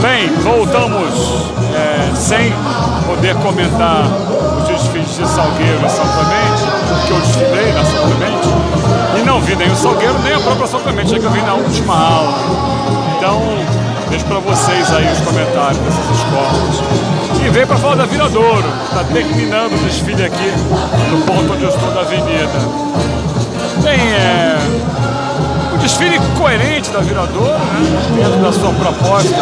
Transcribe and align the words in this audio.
Bem, 0.00 0.28
voltamos 0.38 1.50
é, 1.74 2.14
sem 2.14 2.52
poder 3.06 3.34
comentar 3.36 4.04
os 4.58 4.68
desfiles 4.68 5.16
de 5.16 5.26
Salgueiro 5.26 5.84
e 5.84 5.90
São 5.90 6.06
Clemente, 6.06 7.06
que 7.06 7.12
eu 7.12 7.20
desfilei 7.20 7.72
na 7.72 7.84
São 7.84 8.06
Clemente, 8.06 8.48
e 9.18 9.22
não 9.22 9.40
vi 9.40 9.56
nem 9.56 9.70
o 9.70 9.76
Salgueiro 9.76 10.18
nem 10.22 10.34
a 10.34 10.40
própria 10.40 10.66
São 10.68 10.80
Clemente, 10.80 11.14
é 11.14 11.18
que 11.18 11.24
eu 11.24 11.30
vi 11.30 11.42
na 11.42 11.54
última 11.54 11.94
aula. 11.94 12.34
Então, 13.16 13.42
deixo 14.08 14.24
para 14.26 14.38
vocês 14.38 14.92
aí 14.92 15.10
os 15.12 15.20
comentários 15.20 15.78
dessas 15.78 16.16
escolas. 16.16 16.82
E 17.44 17.50
veio 17.50 17.66
para 17.66 17.76
falar 17.76 17.96
da 17.96 18.06
Viradouro, 18.06 18.64
está 18.84 19.02
terminando 19.04 19.72
o 19.72 19.84
desfile 19.84 20.24
aqui 20.24 20.52
no 21.10 21.20
ponto 21.22 21.52
onde 21.52 21.64
eu 21.64 21.68
estou 21.68 21.90
da 21.92 22.00
avenida. 22.02 22.90
Coerente 26.40 26.90
da 26.90 27.00
Viradouro, 27.00 27.52
né? 27.52 28.16
dentro 28.16 28.40
da 28.40 28.50
sua 28.50 28.72
proposta 28.72 29.36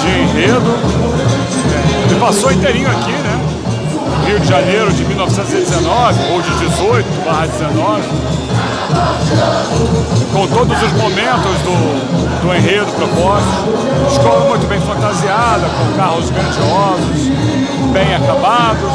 de 0.00 0.08
enredo. 0.20 0.70
É, 1.74 2.10
ele 2.10 2.20
passou 2.20 2.52
inteirinho 2.52 2.88
aqui, 2.88 3.10
né? 3.10 3.40
Rio 4.24 4.38
de 4.38 4.46
Janeiro 4.46 4.92
de 4.92 5.04
1919, 5.04 6.32
ou 6.32 6.40
de 6.40 6.50
18 6.68 7.24
barra 7.24 7.46
19, 7.46 8.02
com 10.32 10.46
todos 10.46 10.80
os 10.80 10.92
momentos 10.92 11.58
do, 11.64 12.40
do 12.40 12.54
enredo 12.54 12.86
proposto. 12.92 14.12
Escola 14.12 14.48
muito 14.48 14.66
bem 14.68 14.80
fantasiada, 14.80 15.66
com 15.70 15.96
carros 15.96 16.30
grandiosos, 16.30 17.32
bem 17.92 18.14
acabados. 18.14 18.92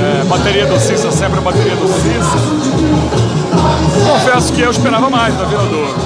É, 0.00 0.24
bateria 0.24 0.64
do 0.64 0.80
Cissa, 0.80 1.12
sempre 1.12 1.38
a 1.38 1.42
bateria 1.42 1.76
do 1.76 1.86
Cissa. 1.86 2.38
Confesso 4.10 4.52
que 4.54 4.62
eu 4.62 4.70
esperava 4.70 5.10
mais 5.10 5.34
da 5.36 5.44
Viradouro. 5.44 6.01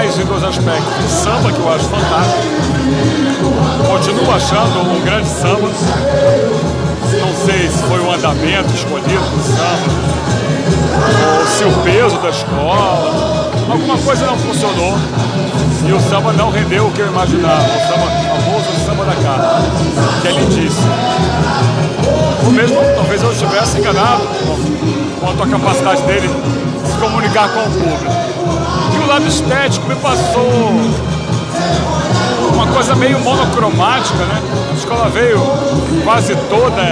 Mais 0.00 0.18
em 0.18 0.24
dois 0.24 0.42
aspectos. 0.42 1.04
O 1.04 1.08
samba, 1.08 1.52
que 1.52 1.58
eu 1.58 1.74
acho 1.74 1.84
fantástico. 1.84 2.42
Continuo 3.86 4.34
achando 4.34 4.80
um 4.80 5.00
grande 5.02 5.28
samba. 5.28 5.68
Não 7.20 7.34
sei 7.44 7.68
se 7.68 7.82
foi 7.82 8.00
o 8.00 8.10
andamento 8.10 8.72
escolhido 8.72 9.20
do 9.20 9.42
samba, 9.42 9.90
ou 11.38 11.46
se 11.46 11.64
o 11.64 11.72
peso 11.82 12.16
da 12.16 12.30
escola. 12.30 13.50
Alguma 13.70 13.98
coisa 13.98 14.24
não 14.24 14.38
funcionou 14.38 14.96
e 15.86 15.92
o 15.92 16.00
samba 16.00 16.32
não 16.32 16.50
rendeu 16.50 16.86
o 16.86 16.92
que 16.92 17.00
eu 17.00 17.08
imaginava. 17.08 17.62
O 17.62 17.80
samba 17.86 18.06
o 18.06 18.42
famoso 18.42 18.86
samba 18.86 19.04
da 19.04 19.16
cara, 19.16 19.60
que 20.22 20.28
é 20.28 20.32
lindíssimo. 20.32 20.94
O 22.48 22.50
mesmo, 22.50 22.78
talvez 22.96 23.22
eu 23.22 23.32
estivesse 23.32 23.76
enganado 23.76 24.22
quanto 25.20 25.42
à 25.42 25.46
capacidade 25.46 26.02
dele 26.04 26.26
de 26.28 26.69
se 26.84 26.96
comunicar 26.98 27.48
com 27.50 27.60
o 27.60 27.70
público. 27.70 28.12
E 28.94 28.98
o 28.98 29.06
lado 29.06 29.26
estético 29.26 29.86
me 29.88 29.96
passou 29.96 30.72
uma 32.54 32.66
coisa 32.68 32.94
meio 32.94 33.18
monocromática, 33.20 34.24
né? 34.24 34.42
A 34.70 34.74
escola 34.74 35.08
veio 35.08 35.40
quase 36.04 36.34
toda 36.48 36.82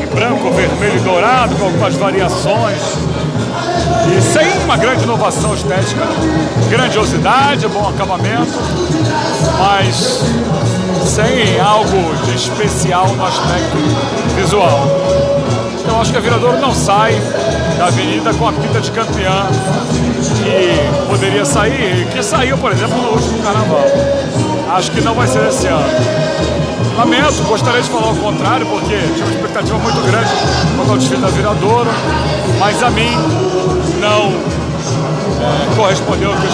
em 0.00 0.06
branco, 0.14 0.50
vermelho 0.52 0.96
e 0.96 1.00
dourado, 1.00 1.54
com 1.56 1.64
algumas 1.66 1.94
variações. 1.94 2.80
E 4.16 4.22
sem 4.22 4.64
uma 4.64 4.76
grande 4.76 5.04
inovação 5.04 5.54
estética, 5.54 6.06
grandiosidade, 6.70 7.68
bom 7.68 7.88
acabamento, 7.88 8.52
mas 9.58 10.20
sem 11.08 11.58
algo 11.58 12.14
de 12.26 12.36
especial 12.36 13.08
no 13.16 13.24
aspecto 13.24 13.78
visual. 14.36 14.86
Então 15.80 16.00
acho 16.00 16.12
que 16.12 16.18
a 16.18 16.20
Viradouro 16.20 16.58
não 16.58 16.74
sai 16.74 17.18
da 17.78 17.86
avenida 17.86 18.34
com 18.34 18.46
a 18.46 18.52
pinta 18.52 18.78
de 18.80 18.90
campeã 18.90 19.46
que 20.44 21.08
poderia 21.08 21.46
sair, 21.46 22.06
que 22.12 22.22
saiu, 22.22 22.58
por 22.58 22.72
exemplo, 22.72 23.00
no 23.00 23.12
último 23.12 23.42
carnaval. 23.42 23.84
Acho 24.70 24.90
que 24.92 25.00
não 25.00 25.14
vai 25.14 25.26
ser 25.26 25.48
esse 25.48 25.66
ano. 25.66 25.88
Lamento, 26.98 27.42
gostaria 27.44 27.80
de 27.80 27.88
falar 27.88 28.10
o 28.10 28.16
contrário, 28.16 28.66
porque 28.66 28.98
tinha 29.14 29.24
uma 29.24 29.34
expectativa 29.34 29.78
muito 29.78 30.00
grande 30.02 30.30
quanto 30.76 30.90
ao 30.90 30.98
desfile 30.98 31.22
da 31.22 31.28
Viradouro, 31.28 31.90
mas 32.58 32.82
a 32.82 32.90
mim 32.90 33.16
não 34.00 34.32
é, 35.40 35.74
correspondeu 35.74 36.32
ao 36.32 36.36
que 36.36 36.46